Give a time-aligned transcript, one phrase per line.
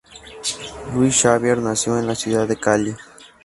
[0.95, 2.95] Luis Xavier nació en la ciudad de Cali.